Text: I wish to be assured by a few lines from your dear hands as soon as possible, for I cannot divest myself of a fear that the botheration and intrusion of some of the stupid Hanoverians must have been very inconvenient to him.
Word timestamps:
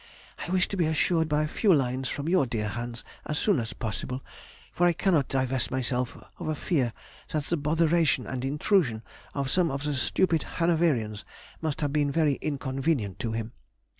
I 0.39 0.49
wish 0.49 0.67
to 0.69 0.77
be 0.77 0.87
assured 0.87 1.29
by 1.29 1.43
a 1.43 1.47
few 1.47 1.71
lines 1.71 2.09
from 2.09 2.27
your 2.27 2.47
dear 2.47 2.69
hands 2.69 3.03
as 3.27 3.37
soon 3.37 3.59
as 3.59 3.73
possible, 3.73 4.23
for 4.71 4.87
I 4.87 4.93
cannot 4.93 5.27
divest 5.27 5.69
myself 5.69 6.17
of 6.39 6.47
a 6.47 6.55
fear 6.55 6.91
that 7.29 7.43
the 7.43 7.55
botheration 7.59 8.25
and 8.25 8.43
intrusion 8.43 9.03
of 9.35 9.51
some 9.51 9.69
of 9.69 9.83
the 9.83 9.93
stupid 9.93 10.41
Hanoverians 10.57 11.23
must 11.61 11.81
have 11.81 11.93
been 11.93 12.09
very 12.09 12.39
inconvenient 12.41 13.19
to 13.19 13.33
him. 13.33 13.51